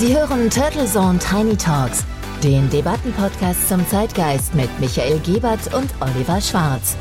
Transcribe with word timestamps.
Sie 0.00 0.16
hören 0.16 0.48
Turtle 0.48 0.86
Zone 0.86 1.18
Tiny 1.18 1.58
Talks, 1.58 2.06
den 2.42 2.70
Debattenpodcast 2.70 3.68
zum 3.68 3.86
Zeitgeist 3.86 4.54
mit 4.54 4.70
Michael 4.80 5.18
Gebert 5.18 5.74
und 5.74 5.90
Oliver 6.00 6.40
Schwarz. 6.40 6.96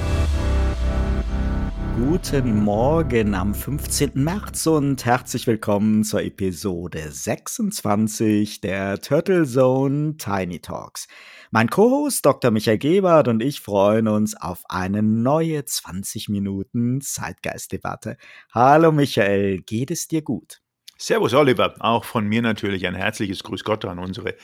Guten 1.95 2.61
Morgen 2.61 3.35
am 3.35 3.55
15. 3.55 4.11
März 4.15 4.67
und 4.67 5.05
herzlich 5.05 5.47
willkommen 5.47 6.03
zur 6.03 6.23
Episode 6.23 7.09
26 7.09 8.59
der 8.59 8.99
Turtle 8.99 9.45
Zone 9.45 10.17
Tiny 10.17 10.59
Talks. 10.59 11.07
Mein 11.51 11.69
Co-Host 11.69 12.25
Dr. 12.25 12.51
Michael 12.51 12.79
Gebert 12.79 13.29
und 13.29 13.41
ich 13.41 13.61
freuen 13.61 14.09
uns 14.09 14.35
auf 14.35 14.63
eine 14.67 15.01
neue 15.01 15.63
20 15.63 16.27
Minuten 16.27 16.99
Zeitgeistdebatte. 16.99 18.17
Hallo 18.51 18.91
Michael, 18.91 19.61
geht 19.61 19.89
es 19.89 20.09
dir 20.09 20.21
gut? 20.21 20.59
Servus 21.01 21.33
Oliver, 21.33 21.75
auch 21.79 22.03
von 22.03 22.27
mir 22.27 22.41
natürlich 22.41 22.85
ein 22.85 22.93
herzliches 22.93 23.41
Grüß 23.43 23.63
Gott 23.63 23.85
an 23.85 23.99
unsere 23.99 24.35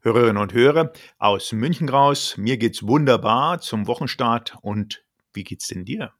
Hörerinnen 0.00 0.40
und 0.40 0.52
Hörer 0.52 0.92
aus 1.18 1.50
München 1.50 1.88
raus. 1.88 2.36
Mir 2.38 2.56
geht's 2.56 2.86
wunderbar 2.86 3.60
zum 3.60 3.88
Wochenstart 3.88 4.56
und 4.62 5.04
wie 5.32 5.42
geht's 5.42 5.66
denn 5.66 5.84
dir? 5.84 6.12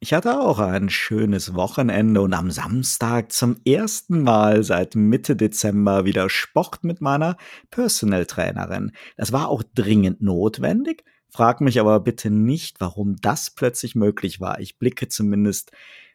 Ich 0.00 0.14
hatte 0.14 0.40
auch 0.40 0.60
ein 0.60 0.88
schönes 0.88 1.52
Wochenende 1.52 2.22
und 2.22 2.32
am 2.32 2.50
Samstag 2.50 3.32
zum 3.32 3.60
ersten 3.66 4.22
Mal 4.22 4.64
seit 4.64 4.94
Mitte 4.94 5.36
Dezember 5.36 6.06
wieder 6.06 6.30
Sport 6.30 6.82
mit 6.82 7.02
meiner 7.02 7.36
Personal 7.70 8.24
Trainerin. 8.24 8.92
Das 9.18 9.30
war 9.32 9.50
auch 9.50 9.62
dringend 9.74 10.22
notwendig. 10.22 11.04
Frag 11.28 11.60
mich 11.60 11.78
aber 11.80 12.00
bitte 12.00 12.30
nicht, 12.30 12.80
warum 12.80 13.16
das 13.20 13.50
plötzlich 13.50 13.94
möglich 13.94 14.40
war. 14.40 14.58
Ich 14.60 14.78
blicke 14.78 15.08
zumindest 15.08 15.70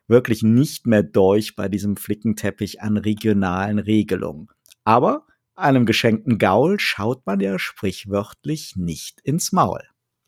wirklich 0.09 0.43
nicht 0.43 0.87
mehr 0.87 1.03
durch 1.03 1.55
bei 1.55 1.69
diesem 1.69 1.97
Flickenteppich 1.97 2.81
an 2.81 2.97
regionalen 2.97 3.79
Regelungen. 3.79 4.47
Aber 4.83 5.25
einem 5.55 5.85
geschenkten 5.85 6.37
Gaul 6.37 6.79
schaut 6.79 7.25
man 7.25 7.39
ja 7.39 7.59
sprichwörtlich 7.59 8.75
nicht 8.75 9.19
ins 9.21 9.51
Maul. 9.51 9.81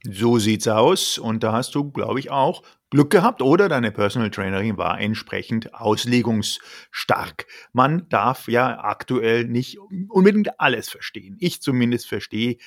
So 0.04 0.40
sieht's 0.40 0.68
aus 0.68 1.20
und 1.20 1.44
da 1.44 1.54
hast 1.54 1.76
du, 1.76 1.92
glaube 1.92 2.20
ich, 2.20 2.32
auch 2.32 2.64
Glück 2.90 3.12
gehabt 3.12 3.42
oder 3.42 3.70
deine 3.70 3.92
Personal 3.92 4.32
Trainerin 4.32 4.78
war 4.78 5.00
entsprechend 5.00 5.74
auslegungsstark. 5.76 7.46
Man 7.72 8.10
darf 8.10 8.48
ja 8.48 8.84
aktuell 8.84 9.46
nicht 9.46 9.78
unbedingt 10.10 10.60
alles 10.60 10.90
verstehen. 10.90 11.38
Ich 11.40 11.62
zumindest 11.62 12.08
verstehe 12.08 12.58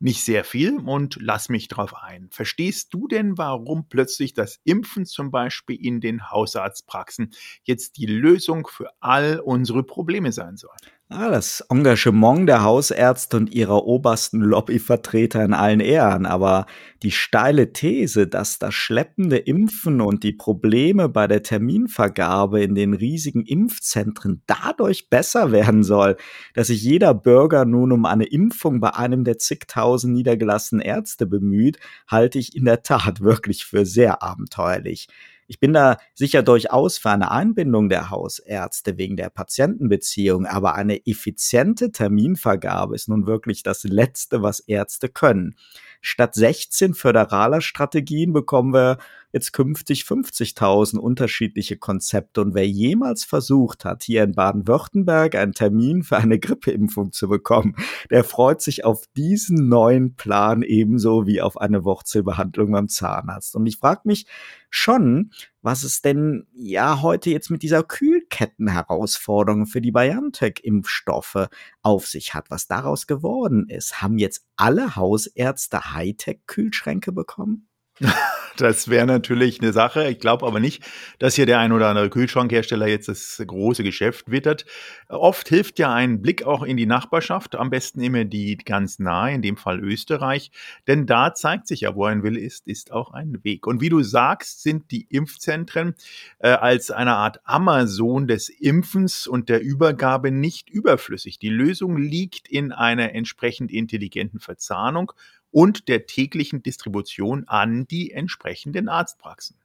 nicht 0.00 0.24
sehr 0.24 0.44
viel 0.44 0.78
und 0.78 1.18
lass 1.20 1.48
mich 1.48 1.68
drauf 1.68 1.94
ein. 1.94 2.28
Verstehst 2.30 2.94
du 2.94 3.08
denn, 3.08 3.36
warum 3.38 3.88
plötzlich 3.88 4.32
das 4.34 4.60
Impfen 4.64 5.06
zum 5.06 5.30
Beispiel 5.30 5.76
in 5.84 6.00
den 6.00 6.30
Hausarztpraxen 6.30 7.30
jetzt 7.64 7.96
die 7.96 8.06
Lösung 8.06 8.66
für 8.68 8.90
all 9.00 9.40
unsere 9.40 9.82
Probleme 9.82 10.32
sein 10.32 10.56
soll? 10.56 10.76
Ah, 11.10 11.30
das 11.30 11.64
Engagement 11.70 12.46
der 12.46 12.62
Hausärzte 12.62 13.38
und 13.38 13.54
ihrer 13.54 13.86
obersten 13.86 14.42
Lobbyvertreter 14.42 15.42
in 15.42 15.54
allen 15.54 15.80
Ehren, 15.80 16.26
aber 16.26 16.66
die 17.02 17.12
steile 17.12 17.72
These, 17.72 18.26
dass 18.26 18.58
das 18.58 18.74
schleppende 18.74 19.38
Impfen 19.38 20.02
und 20.02 20.22
die 20.22 20.34
Probleme 20.34 21.08
bei 21.08 21.26
der 21.26 21.42
Terminvergabe 21.42 22.62
in 22.62 22.74
den 22.74 22.92
riesigen 22.92 23.42
Impfzentren 23.46 24.42
dadurch 24.46 25.08
besser 25.08 25.50
werden 25.50 25.82
soll, 25.82 26.18
dass 26.52 26.66
sich 26.66 26.82
jeder 26.82 27.14
Bürger 27.14 27.64
nun 27.64 27.92
um 27.92 28.04
eine 28.04 28.26
Impfung 28.26 28.78
bei 28.78 28.94
einem 28.94 29.24
der 29.24 29.38
zigtausend 29.38 30.12
niedergelassenen 30.12 30.84
Ärzte 30.84 31.24
bemüht, 31.24 31.78
halte 32.06 32.38
ich 32.38 32.54
in 32.54 32.66
der 32.66 32.82
Tat 32.82 33.20
wirklich 33.22 33.64
für 33.64 33.86
sehr 33.86 34.22
abenteuerlich. 34.22 35.08
Ich 35.50 35.58
bin 35.58 35.72
da 35.72 35.96
sicher 36.14 36.42
durchaus 36.42 36.98
für 36.98 37.10
eine 37.10 37.30
Einbindung 37.30 37.88
der 37.88 38.10
Hausärzte 38.10 38.98
wegen 38.98 39.16
der 39.16 39.30
Patientenbeziehung, 39.30 40.44
aber 40.44 40.74
eine 40.74 41.06
effiziente 41.06 41.90
Terminvergabe 41.90 42.94
ist 42.94 43.08
nun 43.08 43.26
wirklich 43.26 43.62
das 43.62 43.82
Letzte, 43.84 44.42
was 44.42 44.60
Ärzte 44.60 45.08
können. 45.08 45.56
Statt 46.00 46.34
16 46.34 46.94
föderaler 46.94 47.60
Strategien 47.60 48.32
bekommen 48.32 48.72
wir 48.72 48.98
jetzt 49.32 49.52
künftig 49.52 50.02
50.000 50.02 50.96
unterschiedliche 50.98 51.76
Konzepte. 51.76 52.40
Und 52.40 52.54
wer 52.54 52.66
jemals 52.66 53.24
versucht 53.24 53.84
hat, 53.84 54.02
hier 54.02 54.22
in 54.22 54.32
Baden-Württemberg 54.32 55.34
einen 55.34 55.52
Termin 55.52 56.02
für 56.02 56.16
eine 56.16 56.38
Grippeimpfung 56.38 57.12
zu 57.12 57.28
bekommen, 57.28 57.76
der 58.10 58.24
freut 58.24 58.62
sich 58.62 58.84
auf 58.84 59.04
diesen 59.16 59.68
neuen 59.68 60.14
Plan 60.14 60.62
ebenso 60.62 61.26
wie 61.26 61.40
auf 61.40 61.60
eine 61.60 61.84
Wurzelbehandlung 61.84 62.72
beim 62.72 62.88
Zahnarzt. 62.88 63.54
Und 63.54 63.66
ich 63.66 63.76
frage 63.76 64.02
mich 64.04 64.26
schon, 64.70 65.30
was 65.62 65.82
es 65.82 66.02
denn 66.02 66.46
ja 66.52 67.02
heute 67.02 67.30
jetzt 67.30 67.50
mit 67.50 67.62
dieser 67.62 67.82
Kühlkettenherausforderung 67.82 69.66
für 69.66 69.80
die 69.80 69.92
BioNTech-Impfstoffe 69.92 71.48
auf 71.82 72.06
sich 72.06 72.34
hat, 72.34 72.50
was 72.50 72.66
daraus 72.66 73.06
geworden 73.06 73.68
ist. 73.68 74.00
Haben 74.00 74.18
jetzt 74.18 74.46
alle 74.56 74.96
Hausärzte 74.96 75.92
Hightech-Kühlschränke 75.92 77.12
bekommen? 77.12 77.68
Das 78.60 78.88
wäre 78.88 79.06
natürlich 79.06 79.60
eine 79.60 79.72
Sache. 79.72 80.08
Ich 80.08 80.18
glaube 80.18 80.44
aber 80.44 80.58
nicht, 80.58 80.82
dass 81.20 81.36
hier 81.36 81.46
der 81.46 81.60
ein 81.60 81.70
oder 81.70 81.88
andere 81.88 82.10
Kühlschrankhersteller 82.10 82.88
jetzt 82.88 83.08
das 83.08 83.40
große 83.46 83.84
Geschäft 83.84 84.32
wittert. 84.32 84.66
Oft 85.08 85.48
hilft 85.48 85.78
ja 85.78 85.94
ein 85.94 86.20
Blick 86.20 86.42
auch 86.42 86.64
in 86.64 86.76
die 86.76 86.86
Nachbarschaft, 86.86 87.54
am 87.54 87.70
besten 87.70 88.00
immer 88.00 88.24
die 88.24 88.56
ganz 88.56 88.98
nahe, 88.98 89.32
in 89.32 89.42
dem 89.42 89.56
Fall 89.56 89.78
Österreich, 89.78 90.50
denn 90.88 91.06
da 91.06 91.34
zeigt 91.34 91.68
sich 91.68 91.82
ja, 91.82 91.94
wo 91.94 92.04
ein 92.04 92.24
Wille 92.24 92.40
ist, 92.40 92.66
ist 92.66 92.90
auch 92.90 93.12
ein 93.12 93.38
Weg. 93.44 93.66
Und 93.68 93.80
wie 93.80 93.90
du 93.90 94.02
sagst, 94.02 94.62
sind 94.62 94.90
die 94.90 95.06
Impfzentren 95.08 95.94
äh, 96.40 96.48
als 96.48 96.90
eine 96.90 97.14
Art 97.14 97.40
Amazon 97.44 98.26
des 98.26 98.48
Impfens 98.48 99.28
und 99.28 99.48
der 99.48 99.62
Übergabe 99.62 100.32
nicht 100.32 100.68
überflüssig. 100.68 101.38
Die 101.38 101.48
Lösung 101.48 101.96
liegt 101.96 102.48
in 102.48 102.72
einer 102.72 103.14
entsprechend 103.14 103.70
intelligenten 103.70 104.40
Verzahnung 104.40 105.12
und 105.50 105.88
der 105.88 106.06
täglichen 106.06 106.62
Distribution 106.62 107.44
an 107.46 107.86
die 107.86 108.12
entsprechenden 108.12 108.88
Arztpraxen. 108.88 109.56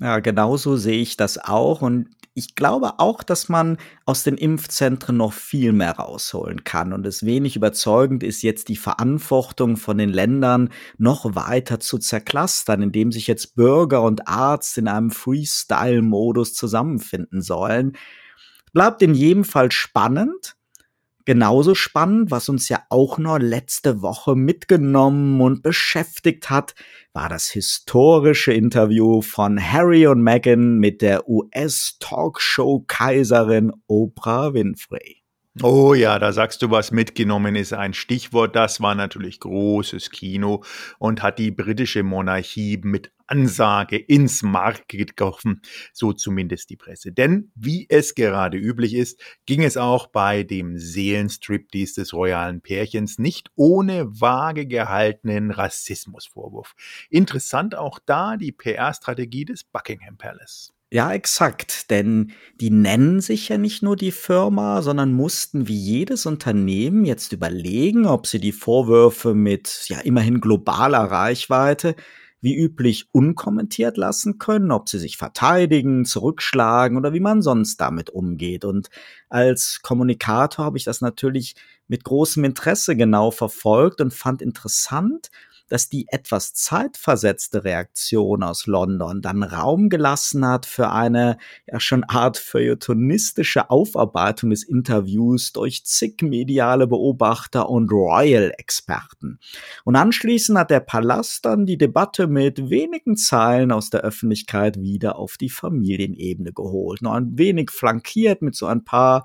Ja, 0.00 0.18
genauso 0.18 0.76
sehe 0.76 1.00
ich 1.00 1.16
das 1.16 1.38
auch. 1.38 1.82
Und 1.82 2.08
ich 2.34 2.54
glaube 2.54 2.98
auch, 2.98 3.22
dass 3.22 3.48
man 3.48 3.76
aus 4.04 4.24
den 4.24 4.36
Impfzentren 4.36 5.16
noch 5.16 5.32
viel 5.32 5.72
mehr 5.72 5.92
rausholen 5.92 6.64
kann. 6.64 6.92
Und 6.92 7.06
es 7.06 7.24
wenig 7.24 7.56
überzeugend 7.56 8.22
ist, 8.22 8.42
jetzt 8.42 8.68
die 8.68 8.76
Verantwortung 8.76 9.76
von 9.76 9.98
den 9.98 10.08
Ländern 10.08 10.70
noch 10.96 11.36
weiter 11.36 11.78
zu 11.78 11.98
zerklustern, 11.98 12.82
indem 12.82 13.12
sich 13.12 13.26
jetzt 13.26 13.54
Bürger 13.54 14.02
und 14.02 14.26
Arzt 14.26 14.78
in 14.78 14.88
einem 14.88 15.10
Freestyle-Modus 15.10 16.54
zusammenfinden 16.54 17.42
sollen. 17.42 17.92
Bleibt 18.72 19.02
in 19.02 19.14
jedem 19.14 19.44
Fall 19.44 19.70
spannend. 19.70 20.56
Genauso 21.24 21.76
spannend, 21.76 22.32
was 22.32 22.48
uns 22.48 22.68
ja 22.68 22.82
auch 22.88 23.16
noch 23.18 23.38
letzte 23.38 24.02
Woche 24.02 24.34
mitgenommen 24.34 25.40
und 25.40 25.62
beschäftigt 25.62 26.50
hat, 26.50 26.74
war 27.12 27.28
das 27.28 27.48
historische 27.48 28.52
Interview 28.52 29.22
von 29.22 29.60
Harry 29.60 30.08
und 30.08 30.20
Meghan 30.20 30.78
mit 30.78 31.00
der 31.00 31.28
US-Talkshow-Kaiserin 31.28 33.70
Oprah 33.86 34.52
Winfrey. 34.52 35.21
Oh 35.60 35.92
ja, 35.92 36.18
da 36.18 36.32
sagst 36.32 36.62
du 36.62 36.70
was 36.70 36.92
mitgenommen 36.92 37.56
ist 37.56 37.74
ein 37.74 37.92
Stichwort. 37.92 38.56
Das 38.56 38.80
war 38.80 38.94
natürlich 38.94 39.38
großes 39.38 40.10
Kino 40.10 40.64
und 40.98 41.22
hat 41.22 41.38
die 41.38 41.50
britische 41.50 42.02
Monarchie 42.02 42.80
mit 42.82 43.12
Ansage 43.26 43.98
ins 43.98 44.42
Mark 44.42 44.88
getroffen, 44.88 45.60
so 45.92 46.14
zumindest 46.14 46.70
die 46.70 46.76
Presse. 46.76 47.12
Denn 47.12 47.52
wie 47.54 47.86
es 47.90 48.14
gerade 48.14 48.56
üblich 48.56 48.94
ist, 48.94 49.20
ging 49.44 49.62
es 49.62 49.76
auch 49.76 50.06
bei 50.06 50.42
dem 50.42 50.78
Seelenstriptease 50.78 52.00
des 52.00 52.14
royalen 52.14 52.62
Pärchens 52.62 53.18
nicht 53.18 53.50
ohne 53.54 54.06
vage 54.08 54.66
gehaltenen 54.66 55.50
Rassismusvorwurf. 55.50 56.74
Interessant 57.10 57.74
auch 57.74 57.98
da 57.98 58.38
die 58.38 58.52
PR-Strategie 58.52 59.44
des 59.44 59.64
Buckingham 59.64 60.16
Palace. 60.16 60.72
Ja, 60.92 61.10
exakt. 61.14 61.90
Denn 61.90 62.32
die 62.60 62.68
nennen 62.70 63.20
sich 63.22 63.48
ja 63.48 63.56
nicht 63.56 63.82
nur 63.82 63.96
die 63.96 64.10
Firma, 64.12 64.82
sondern 64.82 65.14
mussten 65.14 65.66
wie 65.66 65.74
jedes 65.76 66.26
Unternehmen 66.26 67.06
jetzt 67.06 67.32
überlegen, 67.32 68.04
ob 68.04 68.26
sie 68.26 68.40
die 68.40 68.52
Vorwürfe 68.52 69.32
mit 69.34 69.86
ja 69.88 70.00
immerhin 70.00 70.40
globaler 70.42 71.04
Reichweite 71.04 71.96
wie 72.42 72.56
üblich 72.56 73.06
unkommentiert 73.12 73.96
lassen 73.96 74.38
können, 74.38 74.70
ob 74.72 74.88
sie 74.90 74.98
sich 74.98 75.16
verteidigen, 75.16 76.04
zurückschlagen 76.04 76.98
oder 76.98 77.14
wie 77.14 77.20
man 77.20 77.40
sonst 77.40 77.80
damit 77.80 78.10
umgeht. 78.10 78.64
Und 78.66 78.88
als 79.30 79.80
Kommunikator 79.82 80.64
habe 80.66 80.76
ich 80.76 80.84
das 80.84 81.00
natürlich 81.00 81.54
mit 81.88 82.04
großem 82.04 82.44
Interesse 82.44 82.96
genau 82.96 83.30
verfolgt 83.30 84.00
und 84.02 84.12
fand 84.12 84.42
interessant, 84.42 85.30
dass 85.72 85.88
die 85.88 86.04
etwas 86.10 86.52
zeitversetzte 86.52 87.64
Reaktion 87.64 88.42
aus 88.42 88.66
London 88.66 89.22
dann 89.22 89.42
Raum 89.42 89.88
gelassen 89.88 90.46
hat 90.46 90.66
für 90.66 90.90
eine 90.90 91.38
ja 91.66 91.80
schon 91.80 92.04
Art 92.04 92.36
feuilletonistische 92.36 93.70
Aufarbeitung 93.70 94.50
des 94.50 94.64
Interviews 94.64 95.54
durch 95.54 95.86
zig 95.86 96.20
mediale 96.20 96.86
Beobachter 96.86 97.70
und 97.70 97.90
Royal-Experten. 97.90 99.38
Und 99.84 99.96
anschließend 99.96 100.58
hat 100.58 100.70
der 100.70 100.80
Palast 100.80 101.46
dann 101.46 101.64
die 101.64 101.78
Debatte 101.78 102.26
mit 102.26 102.68
wenigen 102.68 103.16
Zeilen 103.16 103.72
aus 103.72 103.88
der 103.88 104.02
Öffentlichkeit 104.02 104.78
wieder 104.78 105.16
auf 105.16 105.38
die 105.38 105.48
Familienebene 105.48 106.52
geholt. 106.52 107.00
Noch 107.00 107.14
ein 107.14 107.38
wenig 107.38 107.70
flankiert 107.70 108.42
mit 108.42 108.54
so 108.54 108.66
ein 108.66 108.84
paar 108.84 109.24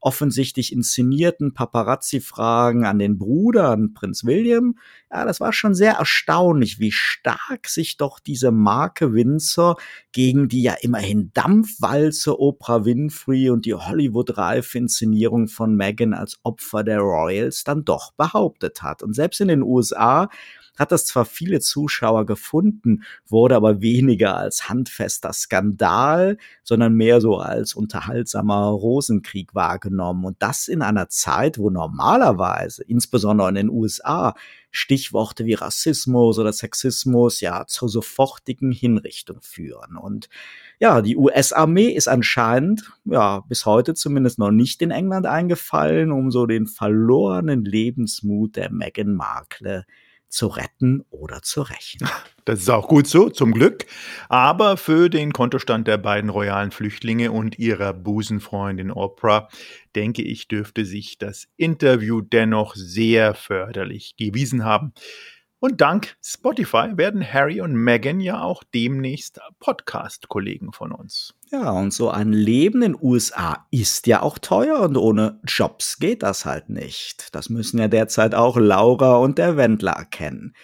offensichtlich 0.00 0.72
inszenierten 0.72 1.54
Paparazzi-Fragen 1.54 2.84
an 2.84 2.98
den 2.98 3.18
Bruder, 3.18 3.70
an 3.70 3.94
Prinz 3.94 4.24
William. 4.24 4.78
Ja, 5.10 5.24
das 5.24 5.40
war 5.40 5.52
schon 5.52 5.74
sehr 5.74 5.94
erstaunlich, 5.94 6.78
wie 6.78 6.92
stark 6.92 7.68
sich 7.68 7.96
doch 7.96 8.18
diese 8.18 8.50
Marke 8.50 9.12
Windsor 9.12 9.76
gegen 10.12 10.48
die 10.48 10.62
ja 10.62 10.74
immerhin 10.80 11.30
Dampfwalze 11.34 12.38
Oprah 12.38 12.84
Winfrey 12.84 13.50
und 13.50 13.66
die 13.66 13.74
Hollywood-reife 13.74 14.78
Inszenierung 14.78 15.48
von 15.48 15.74
Meghan 15.74 16.14
als 16.14 16.38
Opfer 16.42 16.84
der 16.84 17.00
Royals 17.00 17.64
dann 17.64 17.84
doch 17.84 18.12
behauptet 18.12 18.82
hat. 18.82 19.02
Und 19.02 19.14
selbst 19.14 19.40
in 19.40 19.48
den 19.48 19.62
USA 19.62 20.28
hat 20.76 20.92
das 20.92 21.06
zwar 21.06 21.24
viele 21.24 21.60
Zuschauer 21.60 22.26
gefunden, 22.26 23.02
wurde 23.26 23.56
aber 23.56 23.80
weniger 23.80 24.36
als 24.36 24.68
handfester 24.68 25.32
Skandal, 25.32 26.38
sondern 26.62 26.94
mehr 26.94 27.20
so 27.20 27.36
als 27.38 27.74
unterhaltsamer 27.74 28.66
Rosenkrieg 28.68 29.54
wahrgenommen. 29.54 30.24
Und 30.24 30.36
das 30.40 30.68
in 30.68 30.82
einer 30.82 31.08
Zeit, 31.08 31.58
wo 31.58 31.70
normalerweise, 31.70 32.82
insbesondere 32.84 33.48
in 33.48 33.54
den 33.54 33.70
USA, 33.70 34.34
Stichworte 34.76 35.46
wie 35.46 35.54
Rassismus 35.54 36.38
oder 36.38 36.52
Sexismus 36.52 37.40
ja 37.40 37.64
zur 37.66 37.88
sofortigen 37.88 38.72
Hinrichtung 38.72 39.38
führen. 39.40 39.96
Und 39.96 40.28
ja, 40.78 41.00
die 41.00 41.16
US-Armee 41.16 41.88
ist 41.88 42.08
anscheinend, 42.08 42.92
ja, 43.06 43.40
bis 43.48 43.64
heute 43.64 43.94
zumindest 43.94 44.38
noch 44.38 44.50
nicht 44.50 44.82
in 44.82 44.90
England 44.90 45.24
eingefallen, 45.24 46.12
um 46.12 46.30
so 46.30 46.44
den 46.44 46.66
verlorenen 46.66 47.64
Lebensmut 47.64 48.56
der 48.56 48.70
Meghan 48.70 49.14
Markle 49.14 49.86
zu 50.36 50.48
retten 50.48 51.02
oder 51.10 51.40
zu 51.40 51.62
rächen. 51.62 52.06
Das 52.44 52.60
ist 52.60 52.70
auch 52.70 52.86
gut 52.86 53.08
so, 53.08 53.28
zum 53.30 53.52
Glück. 53.52 53.86
Aber 54.28 54.76
für 54.76 55.08
den 55.08 55.32
Kontostand 55.32 55.88
der 55.88 55.96
beiden 55.98 56.30
royalen 56.30 56.70
Flüchtlinge 56.70 57.32
und 57.32 57.58
ihrer 57.58 57.92
Busenfreundin 57.92 58.92
Oprah, 58.92 59.48
denke 59.96 60.22
ich, 60.22 60.46
dürfte 60.46 60.84
sich 60.84 61.18
das 61.18 61.48
Interview 61.56 62.20
dennoch 62.20 62.76
sehr 62.76 63.34
förderlich 63.34 64.14
gewiesen 64.16 64.62
haben. 64.62 64.92
Und 65.66 65.80
dank 65.80 66.16
Spotify 66.22 66.96
werden 66.96 67.24
Harry 67.24 67.60
und 67.60 67.74
Meghan 67.74 68.20
ja 68.20 68.40
auch 68.40 68.62
demnächst 68.62 69.40
Podcast-Kollegen 69.58 70.72
von 70.72 70.92
uns. 70.92 71.34
Ja, 71.50 71.72
und 71.72 71.92
so 71.92 72.08
ein 72.08 72.32
Leben 72.32 72.82
in 72.82 72.92
den 72.92 73.02
USA 73.02 73.66
ist 73.72 74.06
ja 74.06 74.22
auch 74.22 74.38
teuer 74.38 74.78
und 74.78 74.96
ohne 74.96 75.40
Jobs 75.44 75.98
geht 75.98 76.22
das 76.22 76.44
halt 76.44 76.68
nicht. 76.68 77.34
Das 77.34 77.50
müssen 77.50 77.78
ja 77.80 77.88
derzeit 77.88 78.32
auch 78.36 78.56
Laura 78.56 79.16
und 79.16 79.38
der 79.38 79.56
Wendler 79.56 79.90
erkennen. 79.90 80.54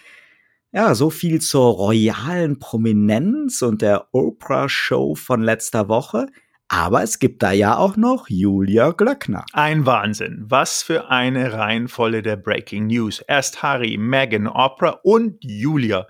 Ja, 0.71 0.95
so 0.95 1.09
viel 1.09 1.41
zur 1.41 1.73
royalen 1.73 2.59
Prominenz 2.59 3.61
und 3.61 3.81
der 3.81 4.07
Oprah-Show 4.13 5.15
von 5.15 5.41
letzter 5.41 5.89
Woche. 5.89 6.27
Aber 6.67 7.03
es 7.03 7.19
gibt 7.19 7.43
da 7.43 7.51
ja 7.51 7.77
auch 7.77 7.97
noch 7.97 8.29
Julia 8.29 8.91
Glöckner. 8.91 9.45
Ein 9.53 9.85
Wahnsinn. 9.85 10.43
Was 10.47 10.81
für 10.81 11.09
eine 11.09 11.53
Reihenfolge 11.53 12.21
der 12.21 12.35
Breaking 12.35 12.87
News. 12.87 13.19
Erst 13.27 13.61
Harry, 13.61 13.97
Meghan, 13.97 14.47
Oprah 14.47 14.99
und 15.03 15.37
Julia, 15.43 16.07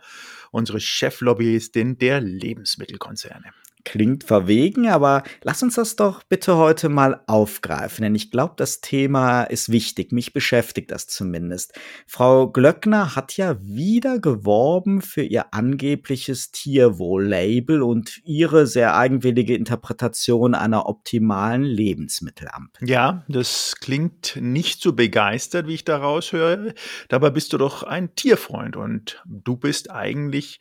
unsere 0.51 0.79
Cheflobbyistin 0.79 1.97
der 1.97 2.21
Lebensmittelkonzerne. 2.21 3.51
Klingt 3.85 4.24
verwegen, 4.24 4.88
aber 4.88 5.24
lass 5.41 5.62
uns 5.62 5.75
das 5.75 5.97
doch 5.97 6.24
bitte 6.24 6.56
heute 6.56 6.88
mal 6.88 7.21
aufgreifen, 7.27 8.03
denn 8.03 8.15
ich 8.15 8.31
glaube, 8.31 8.53
das 8.56 8.80
Thema 8.80 9.44
ist 9.44 9.71
wichtig. 9.71 10.12
Mich 10.13 10.31
beschäftigt 10.31 10.89
das 10.91 11.07
zumindest. 11.07 11.74
Frau 12.07 12.50
Glöckner 12.50 13.15
hat 13.15 13.35
ja 13.35 13.57
wieder 13.62 14.19
geworben 14.19 15.01
für 15.01 15.24
ihr 15.24 15.53
angebliches 15.53 16.51
Tierwohl-Label 16.51 17.81
und 17.81 18.21
ihre 18.24 18.68
sehr 18.68 18.95
eigenwillige 18.95 19.56
Interpretation 19.56 20.56
einer 20.56 20.88
optimalen 20.88 21.63
Lebensmittelampel. 21.63 22.88
Ja, 22.88 23.25
das 23.27 23.75
klingt 23.81 24.38
nicht 24.39 24.81
so 24.81 24.94
begeistert, 24.94 25.68
wie 25.68 25.74
ich 25.75 25.83
daraus 25.83 26.31
höre. 26.31 26.74
Dabei 27.09 27.31
bist 27.31 27.51
du 27.51 27.57
doch 27.57 27.83
ein 27.83 28.15
Tierfreund 28.15 28.77
und 28.77 29.21
du 29.25 29.57
bist 29.57 29.91
eigentlich 29.91 30.59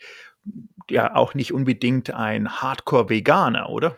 ja 0.90 1.14
auch 1.14 1.34
nicht 1.34 1.52
unbedingt 1.52 2.12
ein 2.12 2.60
Hardcore-Veganer, 2.60 3.68
oder? 3.70 3.96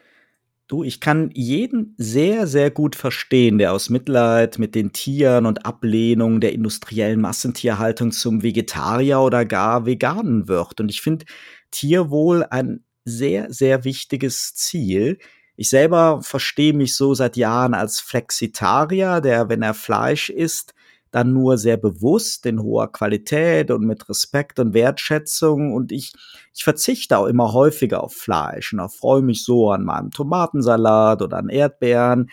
Du, 0.67 0.82
ich 0.82 1.00
kann 1.00 1.31
jeden 1.35 1.94
sehr, 1.99 2.46
sehr 2.46 2.70
gut 2.70 2.96
verstehen, 2.96 3.58
der 3.58 3.73
aus 3.73 3.91
Mitleid 3.91 4.58
mit 4.58 4.75
den 4.75 4.93
Tieren 4.93 5.44
und 5.44 5.67
Ablehnung 5.67 6.41
der 6.41 6.55
industriellen 6.55 7.20
Massentierhaltung 7.20 8.12
zum 8.12 8.43
Vegetarier 8.43 9.20
oder 9.20 9.44
gar 9.44 9.85
Veganen 9.85 10.49
wird. 10.49 10.81
Und 10.81 10.88
ich 10.88 11.02
finde 11.02 11.26
Tierwohl 11.70 12.44
ein 12.44 12.82
sehr, 13.05 13.52
sehr 13.52 13.85
wichtiges 13.85 14.55
Ziel. 14.55 15.19
Ich 15.56 15.69
selber 15.69 16.23
verstehe 16.23 16.73
mich 16.73 16.96
so 16.96 17.12
seit 17.12 17.37
Jahren 17.37 17.75
als 17.75 18.00
Flexitarier, 18.00 19.20
der, 19.20 19.50
wenn 19.50 19.61
er 19.61 19.75
Fleisch 19.75 20.31
isst, 20.31 20.75
dann 21.14 21.32
nur 21.32 21.58
sehr 21.58 21.76
bewusst 21.76 22.44
in 22.44 22.61
hoher 22.61 22.90
Qualität 22.90 23.70
und 23.70 23.87
mit 23.87 24.08
Respekt 24.08 24.58
und 24.58 24.75
Wertschätzung 24.75 25.72
und 25.72 25.93
ich, 25.93 26.12
ich 26.52 26.64
verzichte 26.64 27.19
auch 27.19 27.26
immer 27.26 27.52
häufiger 27.52 28.02
auf 28.02 28.14
Fleisch 28.14 28.72
und 28.72 28.81
freue 28.90 29.22
mich 29.22 29.44
so 29.44 29.70
an 29.70 29.84
meinem 29.84 30.11
Tomatensalat 30.11 31.22
oder 31.22 31.37
an 31.37 31.50
Erdbeeren. 31.50 32.31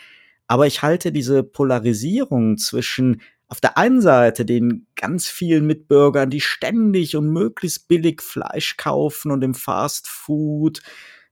Aber 0.48 0.66
ich 0.66 0.82
halte 0.82 1.12
diese 1.12 1.44
Polarisierung 1.44 2.58
zwischen 2.58 3.22
auf 3.48 3.62
der 3.62 3.78
einen 3.78 4.02
Seite 4.02 4.46
den 4.46 4.88
ganz 4.96 5.28
vielen 5.28 5.68
Mitbürgern, 5.68 6.32
die 6.32 6.42
ständig 6.42 7.16
und 7.16 7.30
möglichst 7.30 7.88
billig 7.88 8.22
Fleisch 8.22 8.78
kaufen 8.78 9.30
und 9.30 9.44
im 9.44 9.54
Fast 9.54 10.08
Food 10.08 10.82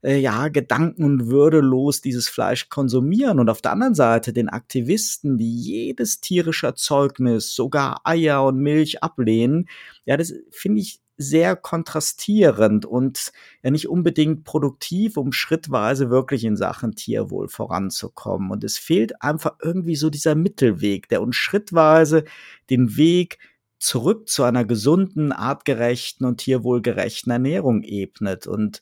äh, 0.02 0.18
ja, 0.18 0.48
gedanken- 0.48 1.04
und 1.04 1.28
würdelos 1.28 2.02
dieses 2.02 2.30
Fleisch 2.30 2.70
konsumieren 2.70 3.40
und 3.40 3.50
auf 3.50 3.62
der 3.62 3.72
anderen 3.72 3.96
Seite 3.96 4.34
den 4.34 4.50
Aktivisten, 4.50 5.38
die 5.38 5.56
jedes 5.56 6.22
tierische 6.22 6.68
Erzeugnis, 6.68 7.54
sogar 7.54 8.02
Eier 8.04 8.44
und 8.46 8.60
Milch 8.60 9.04
ablehnen, 9.04 9.68
ja, 10.06 10.18
das 10.18 10.34
finde 10.52 10.82
ich 10.82 11.02
sehr 11.22 11.58
kontrastierend 11.58 12.86
und 12.86 13.34
ja 13.62 13.72
nicht 13.72 13.90
unbedingt 13.90 14.46
produktiv, 14.46 15.18
um 15.18 15.34
schrittweise 15.34 16.10
wirklich 16.10 16.46
in 16.46 16.56
Sachen 16.56 16.96
Tierwohl 16.96 17.50
voranzukommen. 17.50 18.52
Und 18.52 18.64
es 18.64 18.78
fehlt 18.78 19.22
einfach 19.22 19.58
irgendwie 19.62 19.98
so 19.98 20.10
dieser 20.10 20.36
Mittelweg, 20.36 21.10
der 21.10 21.22
uns 21.22 21.36
schrittweise 21.36 22.24
den 22.70 22.96
Weg 22.96 23.38
zurück 23.80 24.30
zu 24.30 24.44
einer 24.44 24.64
gesunden, 24.64 25.34
artgerechten 25.34 26.26
und 26.26 26.38
tierwohlgerechten 26.38 27.32
Ernährung 27.34 27.84
ebnet. 27.84 28.48
Und 28.48 28.82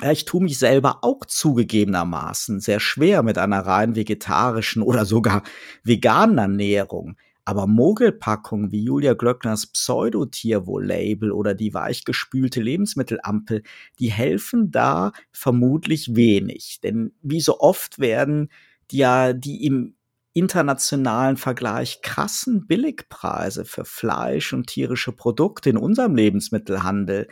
ja, 0.00 0.12
ich 0.12 0.26
tue 0.26 0.42
mich 0.42 0.58
selber 0.58 0.98
auch 1.02 1.24
zugegebenermaßen 1.26 2.60
sehr 2.60 2.80
schwer 2.80 3.22
mit 3.22 3.38
einer 3.38 3.60
rein 3.60 3.96
vegetarischen 3.96 4.82
oder 4.82 5.06
sogar 5.06 5.42
veganen 5.84 6.38
Ernährung. 6.38 7.16
Aber 7.46 7.66
Mogelpackungen 7.66 8.72
wie 8.72 8.82
Julia 8.82 9.14
Glöckners 9.14 9.68
Pseudotierwohl-Label 9.68 11.30
oder 11.30 11.54
die 11.54 11.72
weichgespülte 11.72 12.60
Lebensmittelampel, 12.60 13.62
die 14.00 14.10
helfen 14.10 14.72
da 14.72 15.12
vermutlich 15.30 16.16
wenig. 16.16 16.80
Denn 16.82 17.12
wie 17.22 17.40
so 17.40 17.60
oft 17.60 17.98
werden 18.00 18.50
die 18.90 18.98
ja 18.98 19.32
die 19.32 19.64
im 19.64 19.94
internationalen 20.32 21.38
Vergleich 21.38 22.02
krassen 22.02 22.66
Billigpreise 22.66 23.64
für 23.64 23.86
Fleisch 23.86 24.52
und 24.52 24.66
tierische 24.66 25.12
Produkte 25.12 25.70
in 25.70 25.78
unserem 25.78 26.14
Lebensmittelhandel 26.14 27.28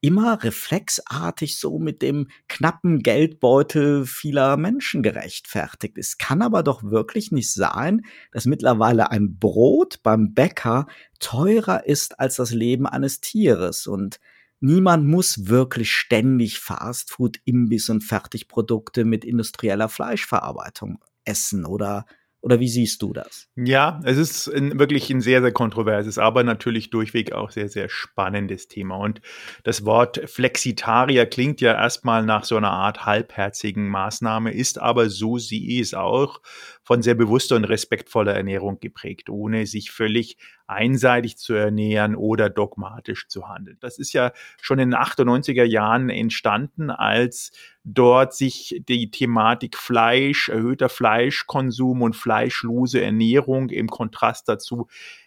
immer 0.00 0.42
reflexartig 0.42 1.58
so 1.58 1.78
mit 1.78 2.02
dem 2.02 2.28
knappen 2.48 3.02
Geldbeutel 3.02 4.06
vieler 4.06 4.56
Menschen 4.56 5.02
gerechtfertigt. 5.02 5.98
Es 5.98 6.18
kann 6.18 6.42
aber 6.42 6.62
doch 6.62 6.82
wirklich 6.82 7.32
nicht 7.32 7.52
sein, 7.52 8.02
dass 8.32 8.46
mittlerweile 8.46 9.10
ein 9.10 9.38
Brot 9.38 10.00
beim 10.02 10.34
Bäcker 10.34 10.86
teurer 11.18 11.86
ist 11.86 12.20
als 12.20 12.36
das 12.36 12.52
Leben 12.52 12.86
eines 12.86 13.20
Tieres 13.20 13.86
und 13.86 14.20
Niemand 14.58 15.06
muss 15.06 15.48
wirklich 15.48 15.92
ständig 15.92 16.60
Fastfood, 16.60 17.38
Imbiss 17.44 17.90
und 17.90 18.02
Fertigprodukte 18.02 19.04
mit 19.04 19.22
industrieller 19.22 19.90
Fleischverarbeitung 19.90 20.98
essen 21.26 21.66
oder 21.66 22.06
oder 22.46 22.60
wie 22.60 22.68
siehst 22.68 23.02
du 23.02 23.12
das? 23.12 23.48
Ja, 23.56 24.00
es 24.04 24.16
ist 24.18 24.46
ein, 24.46 24.78
wirklich 24.78 25.10
ein 25.10 25.20
sehr, 25.20 25.42
sehr 25.42 25.50
kontroverses, 25.50 26.16
aber 26.16 26.44
natürlich 26.44 26.90
durchweg 26.90 27.32
auch 27.32 27.50
sehr, 27.50 27.68
sehr 27.68 27.88
spannendes 27.88 28.68
Thema. 28.68 28.98
Und 28.98 29.20
das 29.64 29.84
Wort 29.84 30.20
Flexitarier 30.26 31.26
klingt 31.26 31.60
ja 31.60 31.72
erstmal 31.72 32.24
nach 32.24 32.44
so 32.44 32.56
einer 32.56 32.70
Art 32.70 33.04
halbherzigen 33.04 33.88
Maßnahme, 33.88 34.52
ist 34.52 34.80
aber 34.80 35.10
so 35.10 35.38
sie 35.38 35.80
es 35.80 35.92
auch 35.92 36.40
von 36.86 37.02
sehr 37.02 37.16
bewusster 37.16 37.56
und 37.56 37.64
respektvoller 37.64 38.32
Ernährung 38.32 38.78
geprägt, 38.78 39.28
ohne 39.28 39.66
sich 39.66 39.90
völlig 39.90 40.36
einseitig 40.68 41.36
zu 41.36 41.52
ernähren 41.52 42.14
oder 42.14 42.48
dogmatisch 42.48 43.26
zu 43.26 43.48
handeln. 43.48 43.76
Das 43.80 43.98
ist 43.98 44.12
ja 44.12 44.30
schon 44.62 44.78
in 44.78 44.92
den 44.92 44.98
98er 44.98 45.64
Jahren 45.64 46.10
entstanden, 46.10 46.90
als 46.90 47.50
dort 47.82 48.34
sich 48.34 48.80
die 48.88 49.10
Thematik 49.10 49.76
Fleisch, 49.76 50.48
erhöhter 50.48 50.88
Fleischkonsum 50.88 52.02
und 52.02 52.14
fleischlose 52.14 53.02
Ernährung 53.02 53.68
im 53.70 53.88
Kontrast 53.88 54.48
dazu 54.48 54.86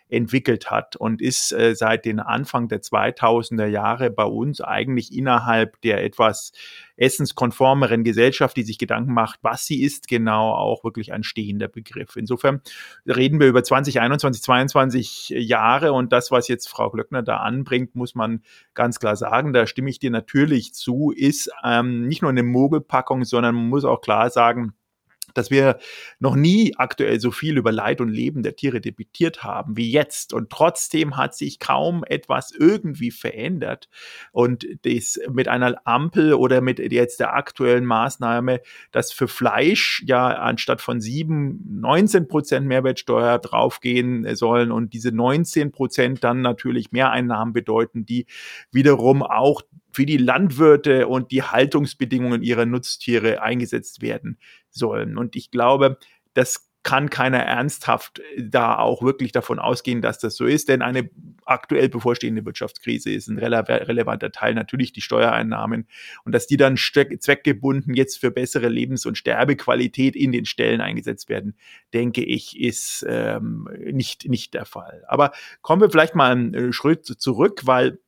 entwickelt 0.10 0.72
hat 0.72 0.96
und 0.96 1.22
ist 1.22 1.52
äh, 1.52 1.76
seit 1.76 2.06
den 2.06 2.20
Anfang 2.20 2.68
der 2.68 2.82
2000er 2.82 3.68
Jahre 3.68 4.10
bei 4.10 4.24
uns 4.24 4.60
eigentlich 4.60 5.16
innerhalb 5.16 5.80
der 5.82 6.04
etwas 6.04 6.52
essenskonformeren 6.98 8.04
Gesellschaft, 8.04 8.58
die 8.58 8.64
sich 8.64 8.78
Gedanken 8.78 9.14
macht, 9.14 9.40
was 9.42 9.66
sie 9.66 9.84
ist, 9.84 10.08
genau 10.08 10.54
auch 10.54 10.84
wirklich 10.84 11.14
ein 11.14 11.24
stehender 11.24 11.68
Begriff. 11.68 12.16
Insofern 12.16 12.62
reden 13.06 13.40
wir 13.40 13.48
über 13.48 13.64
2021, 13.64 14.42
22 14.42 15.30
Jahre 15.30 15.94
und 15.94 16.12
das, 16.12 16.32
was 16.32 16.48
jetzt 16.48 16.68
Frau 16.68 16.90
Glöckner 16.90 17.24
da 17.24 17.38
anbringt, 17.38 17.96
muss 17.96 18.16
man 18.16 18.42
ganz 18.74 19.00
klar 19.00 19.16
sagen, 19.16 19.54
da 19.54 19.66
stimme 19.66 19.90
ich 19.90 20.00
dir 20.00 20.12
natürlich 20.12 20.74
zu, 20.74 21.12
ist 21.16 21.50
ähm, 21.64 22.08
nicht 22.08 22.22
nur 22.22 22.32
eine 22.32 22.44
Mogelpackung, 22.44 23.24
sondern 23.24 23.56
man 23.56 23.70
muss 23.70 23.86
auch 23.86 24.02
klar 24.02 24.30
sagen, 24.30 24.74
dass 25.34 25.52
wir 25.52 25.80
noch 26.20 26.36
nie 26.36 26.74
aktuell 26.78 27.20
so 27.20 27.32
viel 27.32 27.58
über 27.58 27.72
Leid 27.72 28.02
und 28.02 28.10
Leben 28.10 28.44
der 28.44 28.56
Tiere 28.56 28.82
debattiert 28.82 29.44
haben 29.44 29.78
wie 29.78 29.92
jetzt. 29.92 30.34
Und 30.34 30.50
trotzdem 30.50 31.18
hat 31.18 31.36
sich 31.36 31.60
kaum 31.60 32.04
etwas 32.04 32.52
irgendwie 32.52 33.12
verändert. 33.12 33.90
Und 34.32 34.66
das 34.84 35.20
mit 35.32 35.48
einer 35.48 35.82
Ampel 35.86 36.34
oder 36.34 36.62
mit 36.62 36.80
jetzt 36.80 37.20
der 37.20 37.34
aktuellen 37.36 37.86
Maßnahme, 37.86 38.62
dass 38.92 39.12
für 39.12 39.28
Fleisch 39.28 40.04
ja 40.06 40.28
anstatt 40.28 40.82
von 40.82 41.02
sieben 41.02 41.80
19 41.82 42.28
Prozent 42.28 42.68
Mehrwertsteuer 42.68 43.40
draufgehen 43.40 44.36
sollen 44.36 44.72
und 44.72 44.94
diese 44.94 45.12
19 45.12 45.72
Prozent 45.72 46.24
dann 46.24 46.42
natürlich 46.42 46.92
Mehreinnahmen 46.92 47.54
bedeuten, 47.54 48.06
die 48.06 48.26
wiederum 48.72 49.24
auch 49.24 49.62
für 50.00 50.06
die 50.06 50.16
Landwirte 50.16 51.10
und 51.10 51.30
die 51.30 51.44
Haltungsbedingungen 51.44 52.42
ihrer 52.42 52.66
Nutztiere 52.66 53.42
eingesetzt 53.42 54.02
werden 54.02 54.38
sollen. 54.70 55.18
Und 55.18 55.36
ich 55.36 55.52
glaube, 55.52 55.98
das 56.34 56.70
kann 56.84 57.10
keiner 57.10 57.40
ernsthaft 57.40 58.20
äh, 58.20 58.24
da 58.42 58.78
auch 58.78 59.04
wirklich 59.04 59.34
davon 59.34 59.60
ausgehen, 59.60 60.02
dass 60.02 60.18
das 60.20 60.38
so 60.38 60.46
ist, 60.46 60.70
denn 60.70 60.82
eine 60.82 61.10
aktuell 61.44 61.90
bevorstehende 61.90 62.46
Wirtschaftskrise 62.46 63.12
ist 63.12 63.28
ein 63.28 63.40
rele 63.40 63.68
relevanter 63.68 64.32
Teil 64.32 64.54
natürlich 64.54 64.94
die 64.94 65.02
Steuereinnahmen 65.02 65.90
und 66.24 66.34
dass 66.34 66.48
die 66.48 66.56
dann 66.56 66.78
zweckgebunden 66.78 67.94
jetzt 67.94 68.22
für 68.22 68.32
bessere 68.32 68.70
Lebens- 68.70 69.06
und 69.06 69.18
Sterbequalität 69.18 70.16
in 70.16 70.32
den 70.32 70.46
Stellen 70.46 70.80
eingesetzt 70.80 71.28
werden, 71.28 71.58
denke 71.94 72.24
ich, 72.24 72.58
ist 72.58 73.06
ähm, 73.06 73.68
nicht, 73.92 74.30
nicht 74.30 74.54
der 74.54 74.64
Fall. 74.64 75.04
Aber 75.10 75.34
kommen 75.62 75.82
wir 75.82 75.90
vielleicht 75.90 76.16
mal 76.16 76.32
einen 76.32 76.54
äh, 76.54 76.72
Schritt 76.72 77.06
zurück, 77.06 77.64
weil 77.66 78.00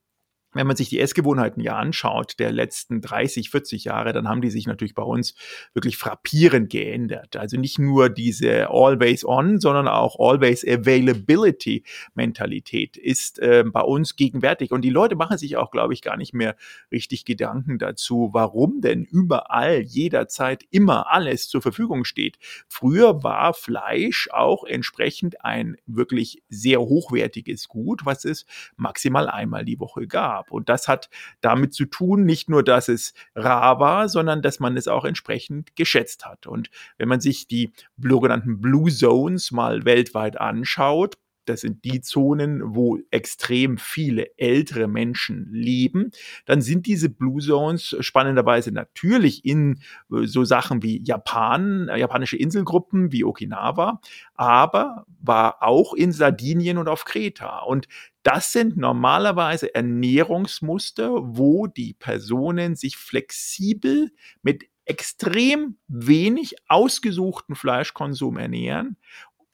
wenn 0.53 0.67
man 0.67 0.75
sich 0.75 0.89
die 0.89 0.99
Essgewohnheiten 0.99 1.61
ja 1.61 1.77
anschaut, 1.77 2.39
der 2.39 2.51
letzten 2.51 3.01
30, 3.01 3.49
40 3.49 3.85
Jahre, 3.85 4.11
dann 4.11 4.27
haben 4.27 4.41
die 4.41 4.49
sich 4.49 4.67
natürlich 4.67 4.95
bei 4.95 5.03
uns 5.03 5.33
wirklich 5.73 5.97
frappierend 5.97 6.69
geändert. 6.69 7.37
Also 7.37 7.57
nicht 7.57 7.79
nur 7.79 8.09
diese 8.09 8.69
Always 8.69 9.25
On, 9.25 9.59
sondern 9.59 9.87
auch 9.87 10.17
Always 10.19 10.65
Availability 10.67 11.83
Mentalität 12.15 12.97
ist 12.97 13.39
äh, 13.39 13.63
bei 13.65 13.81
uns 13.81 14.15
gegenwärtig. 14.15 14.71
Und 14.71 14.81
die 14.81 14.89
Leute 14.89 15.15
machen 15.15 15.37
sich 15.37 15.55
auch, 15.55 15.71
glaube 15.71 15.93
ich, 15.93 16.01
gar 16.01 16.17
nicht 16.17 16.33
mehr 16.33 16.55
richtig 16.91 17.23
Gedanken 17.23 17.79
dazu, 17.79 18.29
warum 18.33 18.81
denn 18.81 19.03
überall, 19.05 19.81
jederzeit, 19.81 20.63
immer 20.69 21.11
alles 21.11 21.47
zur 21.47 21.61
Verfügung 21.61 22.03
steht. 22.03 22.37
Früher 22.67 23.23
war 23.23 23.53
Fleisch 23.53 24.29
auch 24.31 24.65
entsprechend 24.65 25.45
ein 25.45 25.77
wirklich 25.85 26.43
sehr 26.49 26.79
hochwertiges 26.81 27.69
Gut, 27.69 28.05
was 28.05 28.25
es 28.25 28.45
maximal 28.75 29.29
einmal 29.29 29.63
die 29.63 29.79
Woche 29.79 30.07
gab 30.07 30.40
gab. 30.41 30.51
Und 30.51 30.69
das 30.69 30.87
hat 30.87 31.09
damit 31.41 31.73
zu 31.73 31.85
tun, 31.85 32.25
nicht 32.25 32.49
nur, 32.49 32.63
dass 32.63 32.87
es 32.87 33.13
rar 33.35 33.79
war, 33.79 34.09
sondern 34.09 34.41
dass 34.41 34.59
man 34.59 34.77
es 34.77 34.87
auch 34.87 35.05
entsprechend 35.05 35.75
geschätzt 35.75 36.25
hat. 36.25 36.47
Und 36.47 36.69
wenn 36.97 37.07
man 37.07 37.21
sich 37.21 37.47
die 37.47 37.71
sogenannten 37.97 38.61
Blue 38.61 38.91
Zones 38.91 39.51
mal 39.51 39.85
weltweit 39.85 40.39
anschaut, 40.39 41.17
das 41.51 41.61
sind 41.61 41.83
die 41.83 42.01
Zonen, 42.01 42.61
wo 42.75 42.97
extrem 43.11 43.77
viele 43.77 44.37
ältere 44.37 44.87
Menschen 44.87 45.49
leben, 45.51 46.11
dann 46.45 46.61
sind 46.61 46.85
diese 46.85 47.09
Blue 47.09 47.41
Zones 47.41 47.95
spannenderweise 47.99 48.71
natürlich 48.71 49.45
in 49.45 49.81
äh, 50.11 50.25
so 50.25 50.45
Sachen 50.45 50.81
wie 50.81 51.03
Japan, 51.03 51.89
äh, 51.89 51.99
japanische 51.99 52.37
Inselgruppen 52.37 53.11
wie 53.11 53.23
Okinawa, 53.23 53.99
aber 54.35 55.05
war 55.19 55.61
auch 55.61 55.93
in 55.93 56.11
Sardinien 56.11 56.77
und 56.77 56.87
auf 56.87 57.05
Kreta. 57.05 57.59
Und 57.59 57.87
das 58.23 58.53
sind 58.53 58.77
normalerweise 58.77 59.75
Ernährungsmuster, 59.75 61.09
wo 61.35 61.67
die 61.67 61.93
Personen 61.93 62.75
sich 62.75 62.95
flexibel 62.95 64.11
mit 64.41 64.65
extrem 64.85 65.77
wenig 65.87 66.55
ausgesuchten 66.67 67.55
Fleischkonsum 67.55 68.37
ernähren, 68.37 68.97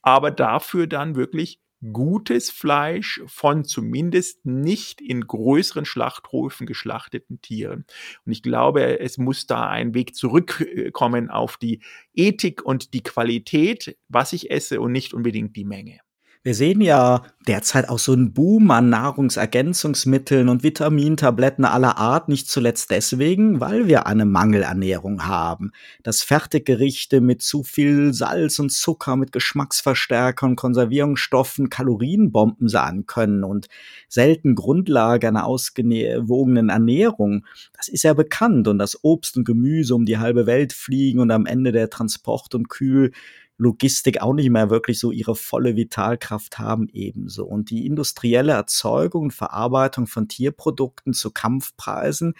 aber 0.01 0.32
dafür 0.32 0.88
dann 0.88 1.16
wirklich 1.16 1.60
gutes 1.91 2.50
Fleisch 2.50 3.22
von 3.27 3.63
zumindest 3.63 4.46
nicht 4.46 5.01
in 5.01 5.27
größeren 5.27 5.86
Schlachthöfen 5.86 6.65
geschlachteten 6.65 7.41
Tieren. 7.41 7.86
Und 8.25 8.31
ich 8.31 8.41
glaube, 8.41 9.00
es 9.00 9.17
muss 9.17 9.48
da 9.48 9.67
ein 9.67 9.93
Weg 9.93 10.15
zurückkommen 10.15 11.29
auf 11.29 11.57
die 11.57 11.81
Ethik 12.13 12.63
und 12.63 12.93
die 12.93 13.03
Qualität, 13.03 13.98
was 14.07 14.34
ich 14.34 14.51
esse 14.51 14.81
und 14.81 14.91
nicht 14.91 15.13
unbedingt 15.13 15.55
die 15.55 15.65
Menge. 15.65 16.00
Wir 16.48 16.56
sehen 16.56 16.80
ja 16.80 17.24
derzeit 17.46 17.89
auch 17.89 18.00
so 18.00 18.13
einen 18.13 18.32
Boom 18.32 18.72
an 18.72 18.89
Nahrungsergänzungsmitteln 18.89 20.48
und 20.48 20.63
Vitamintabletten 20.63 21.66
aller 21.66 21.98
Art, 21.98 22.30
nicht 22.30 22.50
zuletzt 22.50 22.89
deswegen, 22.89 23.60
weil 23.60 23.89
wir 23.89 24.08
eine 24.08 24.24
Mangelernährung 24.24 25.25
haben. 25.25 25.74
Dass 26.04 26.22
Fertiggerichte 26.22 27.20
mit 27.20 27.42
zu 27.42 27.63
viel 27.63 28.13
Salz 28.13 28.60
und 28.60 28.72
Zucker, 28.72 29.18
mit 29.18 29.34
Geschmacksverstärkern, 29.34 30.56
Konservierungsstoffen, 30.56 31.70
Kalorienbomben 31.70 32.70
sein 32.70 33.06
können 33.08 33.44
und 33.44 33.68
selten 34.08 34.56
Grundlage 34.56 35.27
einer 35.27 35.46
ausgewogenen 35.46 36.70
Ernährung. 36.70 37.46
Das 37.75 37.89
ist 37.89 38.04
ja 38.04 38.13
bekannt 38.13 38.70
und 38.70 38.80
dass 38.80 39.04
Obst 39.04 39.36
und 39.36 39.44
Gemüse 39.44 39.94
um 39.94 40.06
die 40.06 40.18
halbe 40.18 40.46
Welt 40.46 40.72
fliegen 40.72 41.20
und 41.20 41.30
am 41.30 41.46
Ende 41.46 41.74
der 41.74 41.89
Transport 41.89 42.56
und 42.56 42.70
Kühl 42.70 43.12
Logistik 43.60 44.22
auch 44.22 44.34
nicht 44.34 44.52
mehr 44.52 44.70
wirklich 44.70 45.00
so 45.00 45.12
ihre 45.12 45.36
volle 45.36 45.76
Vitalkraft 45.76 46.60
haben 46.60 46.88
ebenso. 46.94 47.46
Und 47.46 47.72
die 47.72 47.88
industrielle 47.88 48.52
Erzeugung 48.52 49.24
und 49.24 49.34
Verarbeitung 49.34 50.06
von 50.06 50.28
Tierprodukten 50.28 51.14
zu 51.14 51.32
Kampfpreisen, 51.32 52.36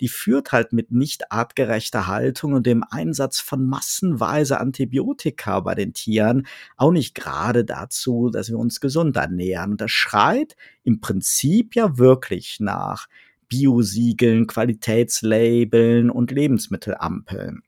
die 0.00 0.08
führt 0.08 0.52
halt 0.52 0.72
mit 0.72 0.92
nicht 0.92 1.32
artgerechter 1.32 2.06
Haltung 2.06 2.52
und 2.52 2.66
dem 2.66 2.84
Einsatz 2.88 3.40
von 3.40 3.66
massenweise 3.66 4.60
Antibiotika 4.60 5.58
bei 5.60 5.74
den 5.74 5.92
Tieren 5.92 6.46
auch 6.76 6.92
nicht 6.92 7.16
gerade 7.16 7.64
dazu, 7.64 8.30
dass 8.30 8.48
wir 8.48 8.58
uns 8.58 8.80
gesund 8.80 9.16
ernähren. 9.16 9.72
Und 9.72 9.80
das 9.80 9.90
schreit 9.90 10.54
im 10.84 11.00
Prinzip 11.00 11.74
ja 11.74 11.98
wirklich 11.98 12.58
nach 12.60 13.08
Biosiegeln, 13.48 14.46
Qualitätslabeln 14.46 16.10
und 16.10 16.30
Lebensmittelampeln 16.30 17.62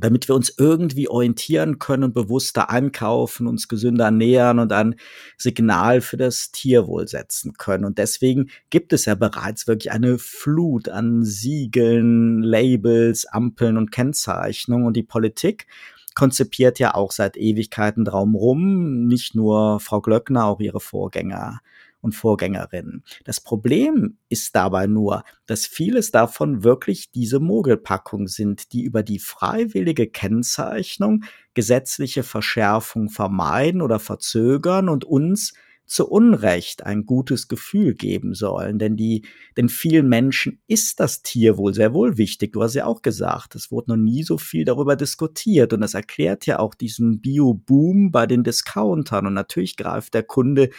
damit 0.00 0.28
wir 0.28 0.34
uns 0.34 0.52
irgendwie 0.56 1.08
orientieren 1.08 1.78
können 1.78 2.04
und 2.04 2.14
bewusster 2.14 2.70
einkaufen, 2.70 3.46
uns 3.46 3.68
gesünder 3.68 4.10
nähern 4.10 4.58
und 4.58 4.72
ein 4.72 4.96
Signal 5.36 6.00
für 6.00 6.16
das 6.16 6.50
Tierwohl 6.50 7.08
setzen 7.08 7.54
können. 7.54 7.84
Und 7.84 7.98
deswegen 7.98 8.50
gibt 8.70 8.92
es 8.92 9.04
ja 9.04 9.14
bereits 9.14 9.66
wirklich 9.66 9.92
eine 9.92 10.18
Flut 10.18 10.88
an 10.88 11.24
Siegeln, 11.24 12.42
Labels, 12.42 13.26
Ampeln 13.26 13.76
und 13.76 13.92
Kennzeichnungen 13.92 14.86
und 14.86 14.96
die 14.96 15.02
Politik 15.02 15.66
konzipiert 16.14 16.78
ja 16.78 16.94
auch 16.94 17.10
seit 17.10 17.36
Ewigkeiten 17.36 18.04
drumrum, 18.04 19.06
nicht 19.06 19.34
nur 19.34 19.80
Frau 19.80 20.00
Glöckner, 20.00 20.46
auch 20.46 20.60
ihre 20.60 20.80
Vorgänger 20.80 21.60
und 22.04 22.14
Vorgängerinnen. 22.14 23.02
Das 23.24 23.40
Problem 23.40 24.18
ist 24.28 24.54
dabei 24.54 24.86
nur, 24.86 25.24
dass 25.46 25.66
vieles 25.66 26.10
davon 26.10 26.62
wirklich 26.62 27.10
diese 27.10 27.40
Mogelpackung 27.40 28.28
sind, 28.28 28.72
die 28.72 28.82
über 28.82 29.02
die 29.02 29.18
freiwillige 29.18 30.06
Kennzeichnung 30.06 31.24
gesetzliche 31.54 32.22
Verschärfung 32.22 33.08
vermeiden 33.08 33.80
oder 33.80 33.98
verzögern 33.98 34.88
und 34.88 35.04
uns 35.04 35.54
zu 35.86 36.08
Unrecht 36.08 36.84
ein 36.84 37.04
gutes 37.04 37.48
Gefühl 37.48 37.94
geben 37.94 38.34
sollen. 38.34 38.78
Denn 38.78 38.96
die, 38.96 39.26
denn 39.56 39.68
vielen 39.68 40.08
Menschen 40.08 40.60
ist 40.66 41.00
das 41.00 41.22
Tierwohl 41.22 41.74
sehr 41.74 41.92
wohl 41.92 42.16
wichtig. 42.16 42.52
Du 42.52 42.62
hast 42.62 42.74
ja 42.74 42.86
auch 42.86 43.02
gesagt, 43.02 43.54
es 43.54 43.70
wurde 43.70 43.90
noch 43.90 43.96
nie 43.96 44.22
so 44.22 44.38
viel 44.38 44.64
darüber 44.64 44.96
diskutiert. 44.96 45.72
Und 45.72 45.82
das 45.82 45.94
erklärt 45.94 46.46
ja 46.46 46.58
auch 46.58 46.74
diesen 46.74 47.20
Bio-Boom 47.20 48.10
bei 48.10 48.26
den 48.26 48.44
Discountern. 48.44 49.26
Und 49.26 49.34
natürlich 49.34 49.76
greift 49.76 50.14
der 50.14 50.22
Kunde 50.22 50.70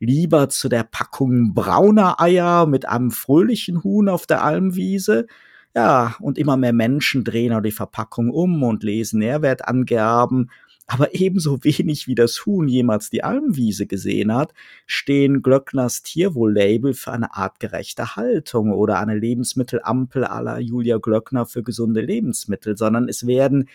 lieber 0.00 0.48
zu 0.48 0.68
der 0.68 0.84
Packung 0.84 1.54
brauner 1.54 2.20
Eier 2.20 2.66
mit 2.66 2.88
einem 2.88 3.10
fröhlichen 3.10 3.82
Huhn 3.82 4.08
auf 4.08 4.26
der 4.26 4.44
Almwiese. 4.44 5.26
Ja, 5.74 6.16
und 6.20 6.38
immer 6.38 6.56
mehr 6.56 6.72
Menschen 6.72 7.24
drehen 7.24 7.52
auch 7.52 7.60
die 7.60 7.72
Verpackung 7.72 8.30
um 8.30 8.62
und 8.62 8.82
lesen 8.82 9.20
Nährwertangaben. 9.20 10.50
Aber 10.90 11.14
ebenso 11.14 11.62
wenig 11.64 12.06
wie 12.06 12.14
das 12.14 12.46
Huhn 12.46 12.66
jemals 12.66 13.10
die 13.10 13.22
Almwiese 13.22 13.86
gesehen 13.86 14.32
hat, 14.32 14.54
stehen 14.86 15.42
Glöckners 15.42 16.02
Tierwohl-Label 16.02 16.94
für 16.94 17.12
eine 17.12 17.34
artgerechte 17.36 18.16
Haltung 18.16 18.72
oder 18.72 18.98
eine 18.98 19.14
Lebensmittelampel 19.14 20.24
aller 20.24 20.58
Julia 20.58 20.96
Glöckner 20.96 21.44
für 21.44 21.62
gesunde 21.62 22.00
Lebensmittel, 22.00 22.78
sondern 22.78 23.06
es 23.06 23.26
werden 23.26 23.68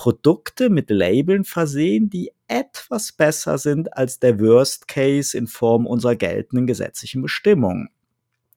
Produkte 0.00 0.70
mit 0.70 0.88
Labeln 0.88 1.44
versehen, 1.44 2.08
die 2.08 2.32
etwas 2.48 3.12
besser 3.12 3.58
sind 3.58 3.98
als 3.98 4.18
der 4.18 4.40
Worst 4.40 4.88
Case 4.88 5.36
in 5.36 5.46
Form 5.46 5.86
unserer 5.86 6.16
geltenden 6.16 6.66
gesetzlichen 6.66 7.20
Bestimmungen. 7.20 7.90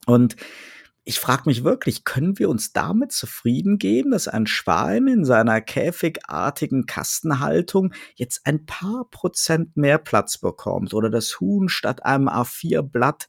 Und 0.05 0.37
ich 1.03 1.19
frage 1.19 1.43
mich 1.47 1.65
wirklich, 1.65 2.05
können 2.05 2.39
wir 2.39 2.49
uns 2.49 2.71
damit 2.71 3.11
zufrieden 3.11 3.77
geben, 3.77 4.11
dass 4.11 4.29
ein 4.29 4.47
Schwein 4.47 5.07
in 5.07 5.25
seiner 5.25 5.59
käfigartigen 5.59 6.85
Kastenhaltung 6.85 7.93
jetzt 8.15 8.45
ein 8.45 8.65
paar 8.65 9.09
Prozent 9.11 9.75
mehr 9.75 9.97
Platz 9.97 10.37
bekommt 10.37 10.93
oder 10.93 11.09
das 11.09 11.41
Huhn 11.41 11.67
statt 11.67 12.05
einem 12.05 12.29
A4-Blatt 12.29 13.27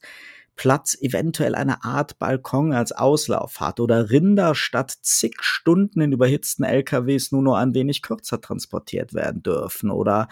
Platz 0.55 0.97
eventuell 1.01 1.55
eine 1.55 1.83
Art 1.83 2.17
Balkon 2.17 2.73
als 2.73 2.91
Auslauf 2.91 3.59
hat 3.59 3.79
oder 3.79 4.09
Rinder 4.09 4.55
statt 4.55 4.95
zig 5.01 5.35
Stunden 5.41 6.01
in 6.01 6.11
überhitzten 6.11 6.63
LKWs 6.63 7.31
nur 7.31 7.41
noch 7.41 7.55
ein 7.55 7.73
wenig 7.73 8.01
kürzer 8.01 8.39
transportiert 8.39 9.13
werden 9.13 9.43
dürfen 9.43 9.89
oder 9.89 10.27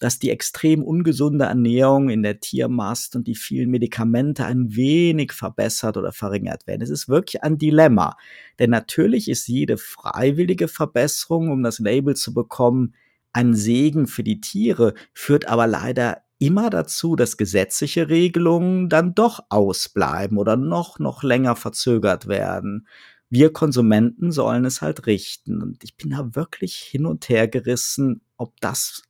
dass 0.00 0.18
die 0.18 0.30
extrem 0.30 0.82
ungesunde 0.82 1.44
Ernährung 1.46 2.10
in 2.10 2.22
der 2.22 2.40
Tiermast 2.40 3.16
und 3.16 3.26
die 3.26 3.34
vielen 3.36 3.70
Medikamente 3.70 4.44
ein 4.44 4.74
wenig 4.76 5.32
verbessert 5.32 5.96
oder 5.96 6.12
verringert 6.12 6.66
werden. 6.66 6.82
Es 6.82 6.90
ist 6.90 7.08
wirklich 7.08 7.42
ein 7.42 7.58
Dilemma. 7.58 8.16
Denn 8.58 8.70
natürlich 8.70 9.30
ist 9.30 9.46
jede 9.46 9.78
freiwillige 9.78 10.68
Verbesserung, 10.68 11.50
um 11.50 11.62
das 11.62 11.78
Label 11.78 12.16
zu 12.16 12.34
bekommen, 12.34 12.94
ein 13.32 13.54
Segen 13.54 14.06
für 14.06 14.22
die 14.22 14.40
Tiere, 14.40 14.94
führt 15.12 15.48
aber 15.48 15.66
leider 15.66 16.23
immer 16.46 16.70
dazu, 16.70 17.16
dass 17.16 17.36
gesetzliche 17.36 18.08
Regelungen 18.08 18.88
dann 18.88 19.14
doch 19.14 19.40
ausbleiben 19.48 20.38
oder 20.38 20.56
noch, 20.56 20.98
noch 20.98 21.22
länger 21.22 21.56
verzögert 21.56 22.26
werden. 22.26 22.86
Wir 23.30 23.52
Konsumenten 23.52 24.30
sollen 24.30 24.64
es 24.64 24.82
halt 24.82 25.06
richten. 25.06 25.62
Und 25.62 25.82
ich 25.82 25.96
bin 25.96 26.10
da 26.10 26.34
wirklich 26.34 26.76
hin 26.76 27.06
und 27.06 27.28
her 27.28 27.48
gerissen, 27.48 28.20
ob 28.36 28.60
das 28.60 29.02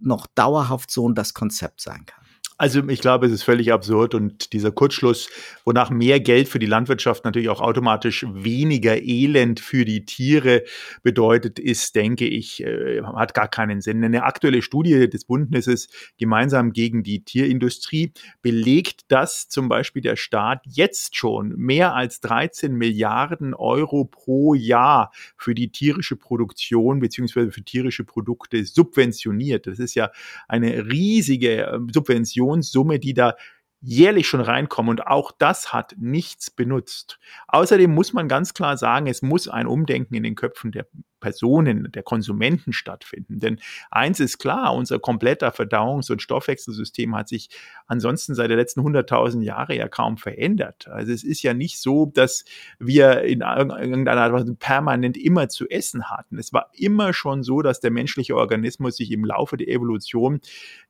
noch 0.00 0.26
dauerhaft 0.26 0.90
so 0.90 1.10
das 1.10 1.34
Konzept 1.34 1.80
sein 1.80 2.04
kann. 2.06 2.21
Also 2.62 2.88
ich 2.88 3.00
glaube, 3.00 3.26
es 3.26 3.32
ist 3.32 3.42
völlig 3.42 3.72
absurd 3.72 4.14
und 4.14 4.52
dieser 4.52 4.70
Kurzschluss, 4.70 5.28
wonach 5.64 5.90
mehr 5.90 6.20
Geld 6.20 6.48
für 6.48 6.60
die 6.60 6.66
Landwirtschaft 6.66 7.24
natürlich 7.24 7.48
auch 7.48 7.60
automatisch 7.60 8.24
weniger 8.32 9.02
Elend 9.02 9.58
für 9.58 9.84
die 9.84 10.04
Tiere 10.04 10.62
bedeutet, 11.02 11.58
ist, 11.58 11.96
denke 11.96 12.24
ich, 12.24 12.62
äh, 12.62 13.02
hat 13.02 13.34
gar 13.34 13.48
keinen 13.48 13.80
Sinn. 13.80 14.04
Eine 14.04 14.22
aktuelle 14.22 14.62
Studie 14.62 15.10
des 15.10 15.24
Bündnisses 15.24 15.88
gemeinsam 16.18 16.72
gegen 16.72 17.02
die 17.02 17.24
Tierindustrie 17.24 18.12
belegt, 18.42 19.06
dass 19.08 19.48
zum 19.48 19.68
Beispiel 19.68 20.02
der 20.02 20.14
Staat 20.14 20.62
jetzt 20.64 21.16
schon 21.16 21.56
mehr 21.56 21.96
als 21.96 22.20
13 22.20 22.76
Milliarden 22.76 23.54
Euro 23.54 24.04
pro 24.04 24.54
Jahr 24.54 25.10
für 25.36 25.56
die 25.56 25.72
tierische 25.72 26.14
Produktion 26.14 27.00
beziehungsweise 27.00 27.50
für 27.50 27.64
tierische 27.64 28.04
Produkte 28.04 28.64
subventioniert. 28.64 29.66
Das 29.66 29.80
ist 29.80 29.96
ja 29.96 30.12
eine 30.46 30.86
riesige 30.86 31.66
äh, 31.66 31.80
Subvention 31.92 32.51
Investitionssumme, 32.54 32.98
die 32.98 33.14
da 33.14 33.34
jährlich 33.80 34.28
schon 34.28 34.40
reinkommen 34.40 34.90
und 34.90 35.06
auch 35.06 35.32
das 35.32 35.72
hat 35.72 35.94
nichts 35.98 36.50
benutzt. 36.50 37.18
Außerdem 37.48 37.92
muss 37.92 38.12
man 38.12 38.28
ganz 38.28 38.54
klar 38.54 38.76
sagen, 38.76 39.08
es 39.08 39.22
muss 39.22 39.48
ein 39.48 39.66
Umdenken 39.66 40.14
in 40.14 40.22
den 40.22 40.36
Köpfen 40.36 40.70
der 40.70 40.86
Personen, 41.22 41.90
der 41.92 42.02
Konsumenten 42.02 42.74
stattfinden. 42.74 43.38
Denn 43.38 43.58
eins 43.90 44.20
ist 44.20 44.38
klar, 44.38 44.74
unser 44.74 44.98
kompletter 44.98 45.48
Verdauungs- 45.48 46.12
und 46.12 46.20
Stoffwechselsystem 46.20 47.16
hat 47.16 47.28
sich 47.28 47.48
ansonsten 47.86 48.34
seit 48.34 48.50
den 48.50 48.58
letzten 48.58 48.80
100.000 48.80 49.42
Jahren 49.42 49.76
ja 49.76 49.88
kaum 49.88 50.18
verändert. 50.18 50.88
Also 50.88 51.12
es 51.12 51.24
ist 51.24 51.42
ja 51.42 51.54
nicht 51.54 51.80
so, 51.80 52.06
dass 52.06 52.44
wir 52.78 53.22
in 53.22 53.40
irgendeiner 53.40 54.20
Art 54.20 54.32
Weise 54.32 54.54
permanent 54.54 55.16
immer 55.16 55.48
zu 55.48 55.68
essen 55.68 56.10
hatten. 56.10 56.38
Es 56.38 56.52
war 56.52 56.70
immer 56.74 57.14
schon 57.14 57.42
so, 57.42 57.62
dass 57.62 57.80
der 57.80 57.92
menschliche 57.92 58.36
Organismus 58.36 58.96
sich 58.96 59.12
im 59.12 59.24
Laufe 59.24 59.56
der 59.56 59.68
Evolution 59.68 60.40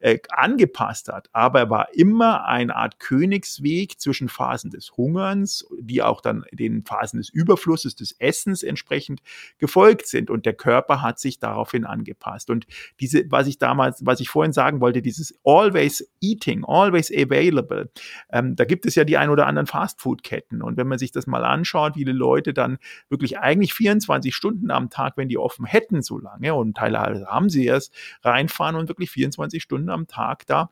äh, 0.01 0.19
angepasst 0.31 1.09
hat. 1.09 1.29
Aber 1.33 1.61
er 1.61 1.71
war 1.71 1.95
immer 1.95 2.47
eine 2.47 2.75
Art 2.75 2.99
Königsweg 2.99 4.01
zwischen 4.01 4.31
Phasen 4.31 4.71
des 4.71 4.97
Hungerns, 4.97 5.67
die 5.79 6.03
auch 6.03 6.23
dann 6.23 6.45
den 6.53 6.85
Phasen 6.85 7.19
des 7.19 7.29
Überflusses, 7.29 7.95
des 7.95 8.13
Essens 8.19 8.63
entsprechend 8.63 9.21
gefolgt 9.59 10.07
sind 10.07 10.22
sind 10.23 10.31
und 10.31 10.47
der 10.47 10.55
Körper 10.55 11.03
hat 11.03 11.19
sich 11.19 11.39
daraufhin 11.39 11.85
angepasst. 11.85 12.51
Und 12.51 12.67
diese, 13.01 13.25
was 13.29 13.47
ich 13.47 13.59
damals, 13.59 14.05
was 14.07 14.21
ich 14.21 14.29
vorhin 14.29 14.53
sagen 14.53 14.81
wollte, 14.81 15.03
dieses 15.03 15.39
always 15.45 16.09
eating, 16.21 16.65
always 16.65 17.11
available, 17.11 17.91
ähm, 18.31 18.57
da 18.57 18.65
gibt 18.65 18.87
es 18.87 18.95
ja 18.95 19.05
die 19.05 19.17
ein 19.19 19.31
oder 19.31 19.47
anderen 19.47 19.67
Fastfood-Ketten. 19.67 20.63
Und 20.63 20.77
wenn 20.77 20.87
man 20.89 20.99
sich 20.99 21.13
das 21.13 21.27
mal 21.27 21.45
anschaut, 21.45 21.95
viele 21.95 22.13
Leute 22.13 22.55
dann 22.55 22.79
wirklich 23.09 23.39
eigentlich 23.39 23.75
24 23.75 24.35
Stunden 24.35 24.71
am 24.71 24.91
Tag, 24.91 25.17
wenn 25.17 25.29
die 25.29 25.39
offen 25.39 25.67
hätten 25.67 26.03
so 26.03 26.19
lange, 26.19 26.55
und 26.55 26.77
teilweise 26.77 27.27
haben 27.27 27.49
sie 27.49 27.67
es, 27.67 27.91
reinfahren 28.23 28.77
und 28.77 28.89
wirklich 28.89 29.11
24 29.11 29.63
Stunden 29.63 29.91
am 29.91 30.07
Tag 30.07 30.47
da 30.47 30.71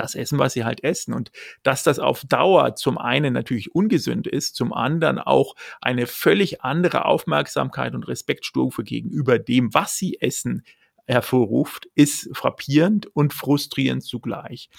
das 0.00 0.14
essen, 0.14 0.38
was 0.38 0.52
sie 0.54 0.64
halt 0.64 0.82
essen. 0.82 1.14
Und 1.14 1.30
dass 1.62 1.82
das 1.82 1.98
auf 1.98 2.24
Dauer 2.24 2.74
zum 2.74 2.98
einen 2.98 3.32
natürlich 3.32 3.74
ungesund 3.74 4.26
ist, 4.26 4.56
zum 4.56 4.72
anderen 4.72 5.18
auch 5.18 5.54
eine 5.80 6.06
völlig 6.06 6.62
andere 6.62 7.04
Aufmerksamkeit 7.04 7.94
und 7.94 8.08
Respektstufe 8.08 8.82
gegenüber 8.82 9.38
dem, 9.38 9.72
was 9.74 9.96
sie 9.96 10.20
essen, 10.20 10.62
hervorruft, 11.10 11.88
ist 11.94 12.30
frappierend 12.32 13.06
und 13.14 13.34
frustrierend 13.34 14.04
zugleich. 14.04 14.70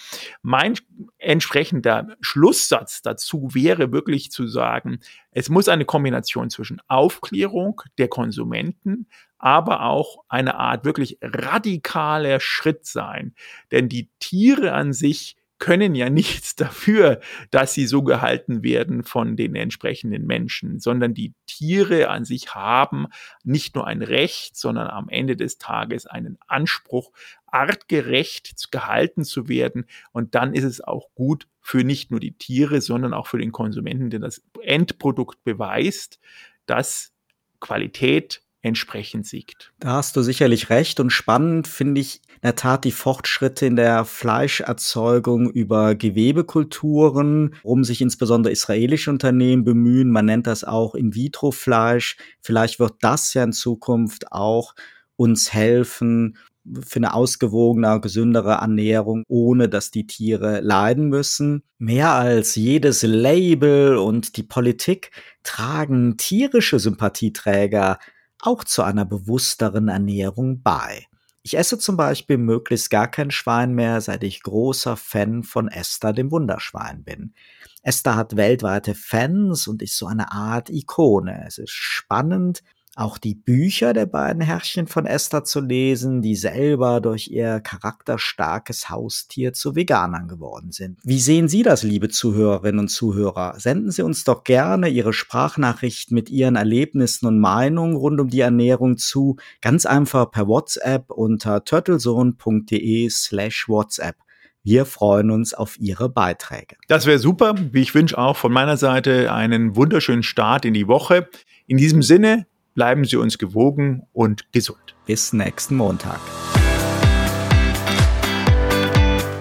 Mein 0.41 0.75
entsprechender 1.17 2.15
Schlusssatz 2.21 3.01
dazu 3.01 3.49
wäre 3.51 3.91
wirklich 3.91 4.31
zu 4.31 4.47
sagen, 4.47 4.99
es 5.31 5.49
muss 5.49 5.67
eine 5.67 5.85
Kombination 5.85 6.49
zwischen 6.49 6.81
Aufklärung 6.87 7.81
der 7.97 8.07
Konsumenten, 8.07 9.07
aber 9.41 9.83
auch 9.83 10.23
eine 10.29 10.55
Art 10.55 10.85
wirklich 10.85 11.17
radikaler 11.21 12.39
Schritt 12.39 12.85
sein. 12.85 13.33
Denn 13.71 13.89
die 13.89 14.09
Tiere 14.19 14.73
an 14.73 14.93
sich 14.93 15.35
können 15.57 15.95
ja 15.95 16.09
nichts 16.11 16.55
dafür, 16.55 17.21
dass 17.49 17.73
sie 17.73 17.87
so 17.87 18.03
gehalten 18.03 18.63
werden 18.63 19.03
von 19.03 19.35
den 19.35 19.55
entsprechenden 19.55 20.27
Menschen, 20.27 20.79
sondern 20.79 21.13
die 21.13 21.33
Tiere 21.47 22.09
an 22.09 22.23
sich 22.23 22.53
haben 22.53 23.07
nicht 23.43 23.75
nur 23.75 23.87
ein 23.87 24.01
Recht, 24.01 24.57
sondern 24.57 24.87
am 24.87 25.09
Ende 25.09 25.35
des 25.35 25.57
Tages 25.57 26.05
einen 26.05 26.37
Anspruch, 26.47 27.11
artgerecht 27.47 28.71
gehalten 28.71 29.23
zu 29.23 29.47
werden. 29.47 29.85
Und 30.11 30.35
dann 30.35 30.53
ist 30.53 30.63
es 30.63 30.81
auch 30.81 31.09
gut 31.15 31.47
für 31.61 31.83
nicht 31.83 32.11
nur 32.11 32.19
die 32.19 32.33
Tiere, 32.33 32.81
sondern 32.81 33.13
auch 33.13 33.27
für 33.27 33.37
den 33.37 33.51
Konsumenten, 33.51 34.09
denn 34.09 34.21
das 34.21 34.43
Endprodukt 34.61 35.43
beweist, 35.43 36.19
dass 36.65 37.13
Qualität 37.59 38.40
entsprechend 38.61 39.25
siegt. 39.25 39.71
Da 39.79 39.93
hast 39.93 40.15
du 40.15 40.21
sicherlich 40.21 40.69
recht 40.69 40.99
und 40.99 41.09
spannend 41.09 41.67
finde 41.67 42.01
ich 42.01 42.21
in 42.35 42.41
der 42.43 42.55
Tat 42.55 42.85
die 42.85 42.91
Fortschritte 42.91 43.65
in 43.65 43.75
der 43.75 44.05
Fleischerzeugung 44.05 45.49
über 45.49 45.95
Gewebekulturen, 45.95 47.55
worum 47.63 47.83
sich 47.83 48.01
insbesondere 48.01 48.51
israelische 48.51 49.09
Unternehmen 49.09 49.63
bemühen. 49.63 50.11
Man 50.11 50.25
nennt 50.25 50.47
das 50.47 50.63
auch 50.63 50.95
In-vitro-Fleisch. 50.95 52.17
Vielleicht 52.39 52.79
wird 52.79 52.95
das 53.01 53.33
ja 53.33 53.43
in 53.43 53.53
Zukunft 53.53 54.31
auch 54.31 54.75
uns 55.15 55.53
helfen, 55.53 56.37
für 56.85 56.97
eine 56.97 57.13
ausgewogene, 57.13 57.99
gesündere 58.01 58.53
Ernährung, 58.53 59.23
ohne 59.27 59.67
dass 59.67 59.91
die 59.91 60.05
Tiere 60.05 60.61
leiden 60.61 61.09
müssen. 61.09 61.63
Mehr 61.79 62.11
als 62.11 62.55
jedes 62.55 63.01
Label 63.01 63.97
und 63.97 64.37
die 64.37 64.43
Politik 64.43 65.11
tragen 65.43 66.17
tierische 66.17 66.79
Sympathieträger 66.79 67.97
auch 68.41 68.63
zu 68.63 68.83
einer 68.83 69.05
bewussteren 69.05 69.87
Ernährung 69.87 70.61
bei. 70.61 71.07
Ich 71.43 71.57
esse 71.57 71.79
zum 71.79 71.97
Beispiel 71.97 72.37
möglichst 72.37 72.89
gar 72.89 73.09
kein 73.09 73.31
Schwein 73.31 73.73
mehr, 73.73 73.99
seit 74.01 74.23
ich 74.23 74.43
großer 74.43 74.95
Fan 74.95 75.43
von 75.43 75.69
Esther, 75.69 76.13
dem 76.13 76.31
Wunderschwein 76.31 77.03
bin. 77.03 77.33
Esther 77.81 78.15
hat 78.15 78.35
weltweite 78.35 78.93
Fans 78.93 79.67
und 79.67 79.81
ist 79.81 79.97
so 79.97 80.05
eine 80.05 80.31
Art 80.31 80.69
Ikone. 80.69 81.43
Es 81.47 81.57
ist 81.57 81.71
spannend, 81.71 82.61
auch 82.95 83.17
die 83.17 83.35
Bücher 83.35 83.93
der 83.93 84.05
beiden 84.05 84.41
Herrchen 84.41 84.85
von 84.85 85.05
Esther 85.05 85.43
zu 85.43 85.61
lesen, 85.61 86.21
die 86.21 86.35
selber 86.35 86.99
durch 86.99 87.29
ihr 87.29 87.61
charakterstarkes 87.61 88.89
Haustier 88.89 89.53
zu 89.53 89.75
Veganern 89.75 90.27
geworden 90.27 90.71
sind. 90.71 90.99
Wie 91.03 91.19
sehen 91.19 91.47
Sie 91.47 91.63
das, 91.63 91.83
liebe 91.83 92.09
Zuhörerinnen 92.09 92.79
und 92.79 92.87
Zuhörer? 92.89 93.57
Senden 93.57 93.91
Sie 93.91 94.01
uns 94.01 94.25
doch 94.25 94.43
gerne 94.43 94.89
Ihre 94.89 95.13
Sprachnachricht 95.13 96.11
mit 96.11 96.29
Ihren 96.29 96.57
Erlebnissen 96.57 97.27
und 97.27 97.39
Meinungen 97.39 97.95
rund 97.95 98.19
um 98.19 98.29
die 98.29 98.41
Ernährung 98.41 98.97
zu, 98.97 99.37
ganz 99.61 99.85
einfach 99.85 100.29
per 100.29 100.47
WhatsApp 100.47 101.09
unter 101.11 101.63
turtlezone.de 101.63 103.09
slash 103.09 103.69
WhatsApp. 103.69 104.17
Wir 104.63 104.85
freuen 104.85 105.31
uns 105.31 105.53
auf 105.53 105.79
Ihre 105.79 106.09
Beiträge. 106.09 106.75
Das 106.87 107.07
wäre 107.07 107.17
super. 107.17 107.55
Ich 107.73 107.95
wünsche 107.95 108.17
auch 108.17 108.37
von 108.37 108.51
meiner 108.51 108.77
Seite 108.77 109.31
einen 109.31 109.75
wunderschönen 109.75 110.23
Start 110.23 110.65
in 110.65 110.73
die 110.73 110.87
Woche. 110.87 111.29
In 111.65 111.77
diesem 111.77 112.03
Sinne, 112.03 112.45
Bleiben 112.73 113.05
Sie 113.05 113.17
uns 113.17 113.37
gewogen 113.37 114.03
und 114.13 114.51
gesund. 114.53 114.95
Bis 115.05 115.33
nächsten 115.33 115.75
Montag. 115.75 116.19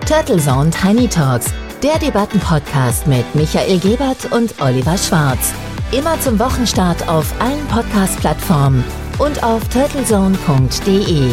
Turtle 0.07 0.39
Zone 0.39 0.71
Tiny 0.71 1.07
Talks, 1.07 1.53
der 1.83 1.99
Debattenpodcast 1.99 3.07
mit 3.07 3.25
Michael 3.35 3.79
Gebert 3.79 4.33
und 4.33 4.61
Oliver 4.61 4.99
Schwarz. 4.99 5.55
Immer 5.93 6.21
zum 6.21 6.39
Wochenstart 6.41 7.09
auf 7.09 7.33
allen 7.41 7.65
Podcast-Plattformen 7.69 8.83
und 9.19 9.43
auf 9.45 9.69
turtlezone.de. 9.69 11.31